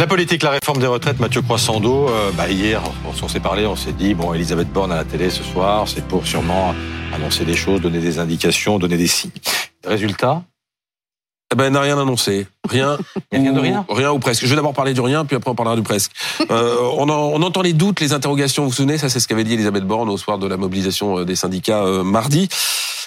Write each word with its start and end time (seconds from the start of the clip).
La 0.00 0.06
politique, 0.06 0.42
la 0.42 0.52
réforme 0.52 0.78
des 0.78 0.86
retraites, 0.86 1.20
Mathieu 1.20 1.42
Croissando, 1.42 2.08
euh, 2.08 2.30
bah 2.34 2.48
hier, 2.48 2.80
on, 3.04 3.28
s'est 3.28 3.38
parlé, 3.38 3.66
on 3.66 3.76
s'est 3.76 3.92
dit, 3.92 4.14
bon, 4.14 4.32
Elisabeth 4.32 4.72
Borne 4.72 4.92
à 4.92 4.96
la 4.96 5.04
télé 5.04 5.28
ce 5.28 5.42
soir, 5.42 5.86
c'est 5.86 6.02
pour 6.02 6.26
sûrement 6.26 6.74
annoncer 7.14 7.44
des 7.44 7.54
choses, 7.54 7.82
donner 7.82 7.98
des 7.98 8.18
indications, 8.18 8.78
donner 8.78 8.96
des 8.96 9.06
signes. 9.06 9.30
Résultat 9.84 10.42
eh 11.52 11.56
ben, 11.56 11.64
elle 11.64 11.72
n'a 11.72 11.80
rien 11.80 12.00
annoncé. 12.00 12.46
Rien. 12.68 12.96
rien 13.32 13.52
de 13.52 13.58
rien 13.58 13.84
Rien 13.88 14.12
ou 14.12 14.20
presque. 14.20 14.44
Je 14.44 14.48
vais 14.48 14.54
d'abord 14.54 14.72
parler 14.72 14.94
du 14.94 15.00
rien, 15.00 15.24
puis 15.24 15.36
après 15.36 15.50
on 15.50 15.56
parlera 15.56 15.74
du 15.74 15.82
presque. 15.82 16.12
Euh, 16.48 16.76
on, 16.96 17.10
on, 17.10 17.42
entend 17.42 17.60
les 17.60 17.72
doutes, 17.72 17.98
les 18.00 18.12
interrogations. 18.12 18.62
Vous 18.62 18.70
vous 18.70 18.76
souvenez, 18.76 18.98
ça 18.98 19.08
c'est 19.08 19.18
ce 19.18 19.26
qu'avait 19.26 19.42
dit 19.42 19.54
Elisabeth 19.54 19.84
Borne 19.84 20.08
au 20.08 20.16
soir 20.16 20.38
de 20.38 20.46
la 20.46 20.56
mobilisation 20.56 21.18
euh, 21.18 21.24
des 21.24 21.34
syndicats 21.34 21.82
euh, 21.82 22.04
mardi. 22.04 22.48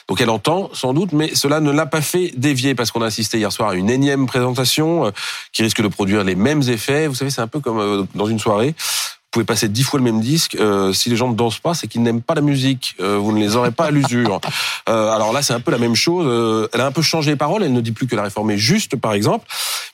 Donc 0.08 0.22
elle 0.22 0.30
entend 0.30 0.70
sans 0.74 0.94
doute, 0.94 1.14
mais 1.14 1.34
cela 1.36 1.60
ne 1.60 1.72
l'a 1.72 1.86
pas 1.86 2.02
fait 2.02 2.34
dévier 2.36 2.76
parce 2.76 2.92
qu'on 2.92 3.02
a 3.02 3.08
assisté 3.08 3.38
hier 3.38 3.52
soir 3.52 3.70
à 3.70 3.76
une 3.76 3.90
énième 3.90 4.26
présentation 4.26 5.08
euh, 5.08 5.12
qui 5.52 5.64
risque 5.64 5.82
de 5.82 5.88
produire 5.88 6.24
les 6.24 6.36
mêmes 6.36 6.62
effets. 6.64 7.08
Vous 7.08 7.16
savez, 7.16 7.32
c'est 7.32 7.42
un 7.42 7.48
peu 7.48 7.60
comme 7.60 7.80
euh, 7.80 8.04
dans 8.16 8.26
une 8.26 8.40
soirée. 8.40 8.76
Vous 8.78 9.40
pouvez 9.40 9.46
passer 9.46 9.68
dix 9.68 9.82
fois 9.82 9.98
le 9.98 10.04
même 10.04 10.22
disque. 10.22 10.56
Euh, 10.60 10.94
si 10.94 11.10
les 11.10 11.16
gens 11.16 11.28
ne 11.28 11.34
dansent 11.34 11.58
pas, 11.58 11.74
c'est 11.74 11.88
qu'ils 11.88 12.04
n'aiment 12.04 12.22
pas 12.22 12.36
la 12.36 12.42
musique. 12.42 12.96
vous 13.00 13.32
ne 13.32 13.40
les 13.40 13.56
aurez 13.56 13.72
pas 13.72 13.86
à 13.86 13.92
l'usure. 13.92 14.40
alors 14.86 15.34
là, 15.34 15.42
c'est 15.42 15.54
un 15.54 15.60
peu 15.60 15.72
la 15.72 15.80
même 15.80 15.96
chose. 15.96 16.70
elle 16.72 16.82
a 16.82 16.86
un 16.86 16.92
peu 16.92 17.02
changé 17.02 17.32
les 17.32 17.36
paroles. 17.36 17.64
Elle 17.64 17.74
ne 17.74 17.82
dit 17.82 17.94
plus 17.94 18.06
que 18.06 18.16
la 18.16 18.22
réforme 18.22 18.52
est 18.52 18.60
juste, 18.60 18.96
par 18.96 19.14
exemple, 19.14 19.48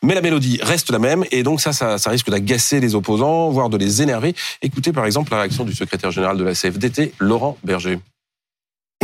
mais 0.03 0.13
la 0.13 0.19
mélodie 0.19 0.59
reste 0.61 0.91
la 0.91 0.99
même. 0.99 1.23
Et 1.31 1.43
donc 1.43 1.61
ça, 1.61 1.71
ça, 1.71 1.97
ça 1.97 2.09
risque 2.09 2.29
d'agacer 2.29 2.81
les 2.81 2.95
opposants, 2.95 3.49
voire 3.49 3.69
de 3.69 3.77
les 3.77 4.01
énerver. 4.01 4.35
Écoutez 4.61 4.91
par 4.91 5.05
exemple 5.05 5.31
la 5.31 5.39
réaction 5.39 5.63
du 5.63 5.73
secrétaire 5.73 6.11
général 6.11 6.35
de 6.35 6.43
la 6.43 6.53
CFDT, 6.53 7.13
Laurent 7.19 7.57
Berger. 7.63 7.99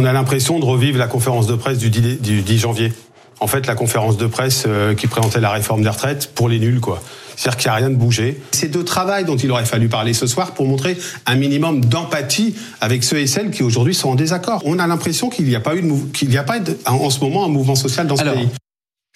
On 0.05 0.07
a 0.07 0.13
l'impression 0.13 0.59
de 0.59 0.65
revivre 0.65 0.99
la 0.99 1.07
conférence 1.07 1.47
de 1.47 1.55
presse 1.55 1.79
du 1.79 1.89
10, 1.89 2.59
janvier. 2.59 2.93
En 3.39 3.47
fait, 3.47 3.65
la 3.65 3.73
conférence 3.73 4.17
de 4.17 4.27
presse 4.27 4.65
euh, 4.67 4.93
qui 4.93 5.07
présentait 5.07 5.39
la 5.39 5.49
réforme 5.49 5.81
des 5.81 5.89
retraites 5.89 6.29
pour 6.35 6.47
les 6.47 6.59
nuls, 6.59 6.79
quoi. 6.79 7.01
C'est-à-dire 7.35 7.57
qu'il 7.57 7.71
n'y 7.71 7.73
a 7.73 7.77
rien 7.77 7.89
de 7.89 7.95
bougé. 7.95 8.39
C'est 8.51 8.69
de 8.69 8.83
travail 8.83 9.25
dont 9.25 9.35
il 9.35 9.49
aurait 9.49 9.65
fallu 9.65 9.87
parler 9.87 10.13
ce 10.13 10.27
soir 10.27 10.51
pour 10.51 10.67
montrer 10.67 10.95
un 11.25 11.33
minimum 11.33 11.83
d'empathie 11.83 12.53
avec 12.81 13.03
ceux 13.03 13.17
et 13.17 13.25
celles 13.25 13.49
qui 13.49 13.63
aujourd'hui 13.63 13.95
sont 13.95 14.09
en 14.09 14.15
désaccord. 14.15 14.61
On 14.65 14.77
a 14.77 14.85
l'impression 14.85 15.31
qu'il 15.31 15.45
n'y 15.45 15.55
a 15.55 15.59
pas 15.59 15.75
eu 15.75 15.83
qu'il 16.13 16.29
n'y 16.29 16.37
a 16.37 16.43
pas 16.43 16.59
en 16.85 17.09
ce 17.09 17.19
moment 17.21 17.43
un 17.43 17.49
mouvement 17.49 17.73
social 17.73 18.05
dans 18.05 18.15
ce 18.15 18.23
pays 18.25 18.49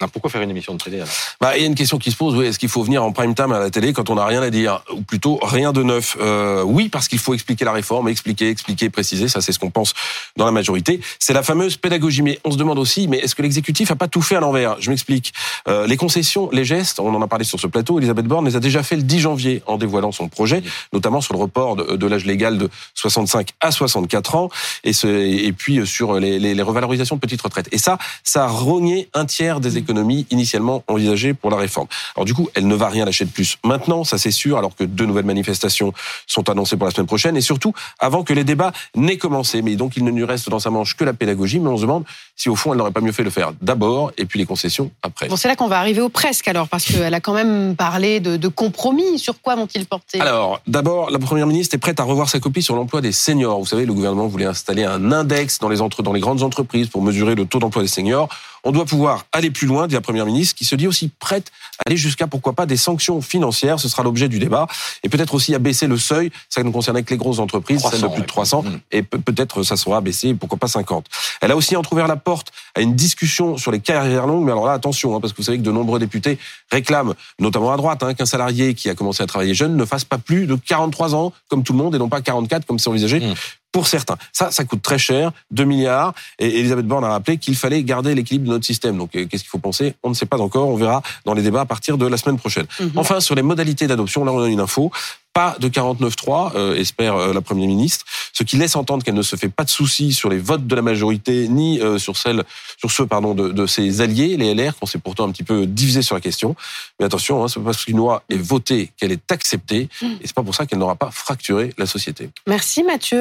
pourquoi 0.08 0.30
faire 0.30 0.42
une 0.42 0.50
émission 0.50 0.74
de 0.74 0.82
télé 0.82 0.96
alors? 0.96 1.08
Bah, 1.40 1.56
Il 1.56 1.60
y 1.60 1.64
a 1.64 1.66
une 1.66 1.74
question 1.74 1.98
qui 1.98 2.10
se 2.10 2.16
pose, 2.16 2.34
oui, 2.34 2.46
est-ce 2.46 2.58
qu'il 2.58 2.68
faut 2.68 2.82
venir 2.82 3.02
en 3.02 3.12
prime 3.12 3.34
time 3.34 3.52
à 3.52 3.58
la 3.58 3.70
télé 3.70 3.92
quand 3.92 4.10
on 4.10 4.14
n'a 4.14 4.24
rien 4.24 4.42
à 4.42 4.50
dire? 4.50 4.82
Ou 4.94 5.02
plutôt 5.02 5.38
rien 5.42 5.72
de 5.72 5.82
neuf? 5.82 6.16
Euh, 6.20 6.62
Oui, 6.62 6.88
parce 6.88 7.08
qu'il 7.08 7.18
faut 7.18 7.34
expliquer 7.34 7.64
la 7.64 7.72
réforme, 7.72 8.08
expliquer, 8.08 8.48
expliquer, 8.48 8.90
préciser, 8.90 9.28
ça 9.28 9.40
c'est 9.40 9.52
ce 9.52 9.58
qu'on 9.58 9.70
pense 9.70 9.94
dans 10.36 10.46
la 10.46 10.52
majorité. 10.52 11.00
C'est 11.18 11.32
la 11.32 11.42
fameuse 11.42 11.76
pédagogie, 11.76 12.22
mais 12.22 12.38
on 12.44 12.50
se 12.50 12.56
demande 12.56 12.78
aussi, 12.78 13.08
mais 13.08 13.18
est-ce 13.18 13.34
que 13.34 13.42
l'exécutif 13.42 13.90
a 13.90 13.96
pas 13.96 14.08
tout 14.08 14.22
fait 14.22 14.36
à 14.36 14.40
l'envers? 14.40 14.76
Je 14.80 14.90
m'explique. 14.90 15.32
Euh, 15.68 15.86
les 15.86 15.96
concessions, 15.96 16.48
les 16.52 16.64
gestes, 16.64 17.00
on 17.00 17.14
en 17.14 17.22
a 17.22 17.28
parlé 17.28 17.44
sur 17.44 17.60
ce 17.60 17.66
plateau, 17.66 17.98
Elisabeth 17.98 18.26
Borne 18.26 18.46
les 18.46 18.56
a 18.56 18.60
déjà 18.60 18.82
fait 18.82 18.96
le 18.96 19.02
10 19.02 19.20
janvier 19.20 19.62
en 19.66 19.76
dévoilant 19.76 20.12
son 20.12 20.28
projet, 20.28 20.62
notamment 20.92 21.20
sur 21.20 21.34
le 21.34 21.40
report 21.40 21.76
de, 21.76 22.06
l'âge 22.06 22.24
légal 22.24 22.58
de 22.58 22.70
65 22.94 23.50
à 23.60 23.70
64 23.70 24.34
ans, 24.34 24.48
et, 24.84 24.92
ce, 24.92 25.06
et 25.06 25.52
puis 25.52 25.86
sur 25.86 26.18
les, 26.18 26.38
les, 26.38 26.54
les 26.54 26.62
revalorisations 26.62 27.16
de 27.16 27.20
petites 27.20 27.42
retraites. 27.42 27.68
Et 27.72 27.78
ça, 27.78 27.98
ça 28.24 28.44
a 28.44 28.48
rogné 28.48 29.08
un 29.14 29.26
tiers 29.26 29.60
des 29.60 29.76
économies 29.76 29.89
initialement 30.30 30.82
envisagée 30.88 31.34
pour 31.34 31.50
la 31.50 31.56
réforme. 31.56 31.86
Alors 32.16 32.24
du 32.24 32.34
coup, 32.34 32.48
elle 32.54 32.66
ne 32.66 32.74
va 32.74 32.88
rien 32.88 33.04
lâcher 33.04 33.24
de 33.24 33.30
plus. 33.30 33.58
Maintenant, 33.64 34.04
ça 34.04 34.18
c'est 34.18 34.30
sûr, 34.30 34.58
alors 34.58 34.74
que 34.74 34.84
deux 34.84 35.06
nouvelles 35.06 35.24
manifestations 35.24 35.92
sont 36.26 36.48
annoncées 36.48 36.76
pour 36.76 36.86
la 36.86 36.92
semaine 36.92 37.06
prochaine, 37.06 37.36
et 37.36 37.40
surtout 37.40 37.72
avant 37.98 38.22
que 38.22 38.32
les 38.32 38.44
débats 38.44 38.72
n'aient 38.94 39.18
commencé. 39.18 39.62
Mais 39.62 39.76
donc 39.76 39.96
il 39.96 40.04
ne 40.04 40.10
lui 40.10 40.24
reste 40.24 40.48
dans 40.48 40.60
sa 40.60 40.70
manche 40.70 40.96
que 40.96 41.04
la 41.04 41.12
pédagogie, 41.12 41.60
mais 41.60 41.68
on 41.68 41.76
se 41.76 41.82
demande 41.82 42.04
si 42.36 42.48
au 42.48 42.56
fond 42.56 42.72
elle 42.72 42.78
n'aurait 42.78 42.90
pas 42.90 43.00
mieux 43.00 43.12
fait 43.12 43.22
le 43.22 43.30
faire 43.30 43.52
d'abord, 43.60 44.12
et 44.16 44.24
puis 44.24 44.38
les 44.38 44.46
concessions 44.46 44.90
après. 45.02 45.28
Bon, 45.28 45.36
c'est 45.36 45.48
là 45.48 45.56
qu'on 45.56 45.68
va 45.68 45.78
arriver 45.78 46.00
au 46.00 46.08
presque 46.08 46.48
alors, 46.48 46.68
parce 46.68 46.84
qu'elle 46.84 47.14
a 47.14 47.20
quand 47.20 47.34
même 47.34 47.76
parlé 47.76 48.20
de, 48.20 48.36
de 48.36 48.48
compromis. 48.48 49.18
Sur 49.18 49.40
quoi 49.40 49.56
vont-ils 49.56 49.86
porter? 49.86 50.20
Alors, 50.20 50.60
d'abord, 50.66 51.10
la 51.10 51.18
Première 51.18 51.46
ministre 51.46 51.74
est 51.74 51.78
prête 51.78 52.00
à 52.00 52.04
revoir 52.04 52.28
sa 52.28 52.40
copie 52.40 52.62
sur 52.62 52.74
l'emploi 52.74 53.00
des 53.00 53.12
seniors. 53.12 53.58
Vous 53.58 53.66
savez, 53.66 53.86
le 53.86 53.92
gouvernement 53.92 54.26
voulait 54.26 54.46
installer 54.46 54.84
un 54.84 55.12
index 55.12 55.58
dans 55.58 55.68
les, 55.68 55.80
entre, 55.80 56.02
dans 56.02 56.12
les 56.12 56.20
grandes 56.20 56.42
entreprises 56.42 56.88
pour 56.88 57.02
mesurer 57.02 57.34
le 57.34 57.44
taux 57.44 57.58
d'emploi 57.58 57.82
des 57.82 57.88
seniors. 57.88 58.28
On 58.64 58.72
doit 58.72 58.84
pouvoir 58.84 59.26
aller 59.32 59.50
plus 59.50 59.66
loin, 59.66 59.86
dit 59.86 59.94
la 59.94 60.00
Première 60.00 60.26
ministre, 60.26 60.54
qui 60.54 60.64
se 60.64 60.74
dit 60.74 60.86
aussi 60.86 61.10
prête 61.18 61.50
à 61.78 61.82
aller 61.86 61.96
jusqu'à, 61.96 62.26
pourquoi 62.26 62.52
pas, 62.52 62.66
des 62.66 62.76
sanctions 62.76 63.20
financières. 63.20 63.80
Ce 63.80 63.88
sera 63.88 64.02
l'objet 64.02 64.28
du 64.28 64.38
débat. 64.38 64.66
Et 65.02 65.08
peut-être 65.08 65.34
aussi 65.34 65.54
à 65.54 65.58
baisser 65.58 65.86
le 65.86 65.96
seuil. 65.96 66.30
Ça 66.48 66.62
ne 66.62 66.70
concernait 66.70 67.02
que 67.02 67.10
les 67.10 67.16
grosses 67.16 67.38
entreprises, 67.38 67.82
celles 67.90 68.00
de 68.00 68.08
plus 68.08 68.22
de 68.22 68.26
300. 68.26 68.62
Mmh. 68.62 68.68
Et 68.92 69.02
peut-être 69.02 69.62
ça 69.62 69.76
sera 69.76 70.00
baissé, 70.00 70.34
pourquoi 70.34 70.58
pas 70.58 70.68
50. 70.68 71.06
Elle 71.40 71.50
a 71.50 71.56
aussi 71.56 71.76
entrouvert 71.76 72.06
la 72.06 72.16
porte 72.16 72.52
à 72.74 72.80
une 72.80 72.94
discussion 72.94 73.56
sur 73.56 73.70
les 73.70 73.80
carrières 73.80 74.26
longues. 74.26 74.44
Mais 74.44 74.52
alors 74.52 74.66
là, 74.66 74.72
attention, 74.72 75.16
hein, 75.16 75.20
parce 75.20 75.32
que 75.32 75.38
vous 75.38 75.44
savez 75.44 75.58
que 75.58 75.62
de 75.62 75.72
nombreux 75.72 75.98
députés 75.98 76.38
réclament, 76.70 77.14
notamment 77.38 77.72
à 77.72 77.76
droite, 77.76 78.02
hein, 78.02 78.14
qu'un 78.14 78.26
salarié 78.26 78.74
qui 78.74 78.88
a 78.90 78.94
commencé 78.94 79.22
à 79.22 79.26
travailler 79.26 79.54
jeune 79.54 79.76
ne 79.76 79.84
fasse 79.84 80.04
pas 80.04 80.18
plus 80.18 80.46
de 80.46 80.54
43 80.54 81.14
ans, 81.14 81.32
comme 81.48 81.62
tout 81.62 81.72
le 81.72 81.78
monde, 81.78 81.94
et 81.94 81.98
non 81.98 82.08
pas 82.08 82.20
44, 82.20 82.66
comme 82.66 82.78
c'est 82.78 82.88
envisagé. 82.88 83.20
Mmh 83.20 83.34
pour 83.72 83.86
certains. 83.86 84.16
Ça, 84.32 84.50
ça 84.50 84.64
coûte 84.64 84.82
très 84.82 84.98
cher, 84.98 85.32
2 85.50 85.64
milliards. 85.64 86.14
Et 86.38 86.58
Elisabeth 86.60 86.86
Borne 86.86 87.04
a 87.04 87.10
rappelé 87.10 87.38
qu'il 87.38 87.56
fallait 87.56 87.82
garder 87.82 88.14
l'équilibre 88.14 88.46
de 88.46 88.50
notre 88.50 88.66
système. 88.66 88.98
Donc, 88.98 89.14
euh, 89.14 89.26
qu'est-ce 89.26 89.42
qu'il 89.42 89.50
faut 89.50 89.58
penser? 89.58 89.94
On 90.02 90.10
ne 90.10 90.14
sait 90.14 90.26
pas 90.26 90.38
encore. 90.38 90.68
On 90.68 90.76
verra 90.76 91.02
dans 91.24 91.34
les 91.34 91.42
débats 91.42 91.62
à 91.62 91.66
partir 91.66 91.98
de 91.98 92.06
la 92.06 92.16
semaine 92.16 92.38
prochaine. 92.38 92.66
Mhm. 92.80 92.92
Enfin, 92.96 93.20
sur 93.20 93.34
les 93.34 93.42
modalités 93.42 93.86
d'adoption, 93.86 94.24
là, 94.24 94.32
on 94.32 94.42
a 94.42 94.48
une 94.48 94.60
info. 94.60 94.90
Pas 95.32 95.56
de 95.60 95.68
49.3, 95.68 96.56
euh, 96.56 96.74
espère 96.74 97.14
euh, 97.14 97.32
la 97.32 97.40
Première 97.40 97.68
ministre, 97.68 98.04
ce 98.32 98.42
qui 98.42 98.56
laisse 98.56 98.74
entendre 98.74 99.04
qu'elle 99.04 99.14
ne 99.14 99.22
se 99.22 99.36
fait 99.36 99.48
pas 99.48 99.62
de 99.62 99.70
soucis 99.70 100.12
sur 100.12 100.28
les 100.28 100.38
votes 100.38 100.66
de 100.66 100.74
la 100.74 100.82
majorité, 100.82 101.46
ni 101.46 101.80
euh, 101.80 101.98
sur 101.98 102.16
celle, 102.16 102.42
sur 102.78 102.90
ceux 102.90 103.06
pardon 103.06 103.34
de, 103.34 103.50
de, 103.50 103.66
ses 103.66 104.00
alliés, 104.00 104.36
les 104.36 104.54
LR, 104.54 104.76
qu'on 104.76 104.86
s'est 104.86 104.98
pourtant 104.98 105.28
un 105.28 105.30
petit 105.30 105.44
peu 105.44 105.66
divisé 105.66 106.02
sur 106.02 106.16
la 106.16 106.20
question. 106.20 106.56
Mais 106.98 107.06
attention, 107.06 107.44
hein, 107.44 107.48
c'est 107.48 107.60
pas 107.60 107.66
parce 107.66 107.84
qu'une 107.84 107.98
loi 107.98 108.24
est 108.28 108.42
votée 108.42 108.90
qu'elle 108.96 109.12
est 109.12 109.30
acceptée, 109.30 109.88
mm. 110.02 110.06
et 110.06 110.26
c'est 110.26 110.34
pas 110.34 110.42
pour 110.42 110.56
ça 110.56 110.66
qu'elle 110.66 110.80
n'aura 110.80 110.96
pas 110.96 111.12
fracturé 111.12 111.72
la 111.78 111.86
société. 111.86 112.30
Merci 112.48 112.82
Mathieu. 112.82 113.18